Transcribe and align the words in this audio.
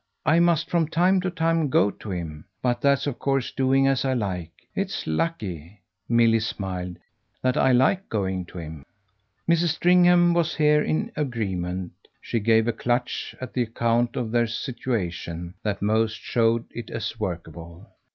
I 0.25 0.39
must 0.39 0.67
from 0.67 0.87
time 0.87 1.21
to 1.21 1.29
time 1.29 1.69
go 1.69 1.91
to 1.91 2.09
him. 2.09 2.45
But 2.63 2.81
that's 2.81 3.05
of 3.05 3.19
course 3.19 3.51
doing 3.51 3.85
as 3.85 4.03
I 4.03 4.13
like. 4.15 4.49
It's 4.73 5.05
lucky," 5.05 5.79
Milly 6.09 6.39
smiled, 6.39 6.97
"that 7.43 7.55
I 7.55 7.71
like 7.71 8.09
going 8.09 8.45
to 8.45 8.57
him." 8.57 8.83
Mrs. 9.47 9.75
Stringham 9.75 10.33
was 10.33 10.55
here 10.55 10.81
in 10.81 11.11
agreement; 11.15 11.91
she 12.19 12.39
gave 12.39 12.67
a 12.67 12.73
clutch 12.73 13.35
at 13.39 13.53
the 13.53 13.61
account 13.61 14.15
of 14.15 14.31
their 14.31 14.47
situation 14.47 15.53
that 15.61 15.83
most 15.83 16.17
showed 16.19 16.65
it 16.73 16.89
as 16.89 17.19
workable. 17.19 17.87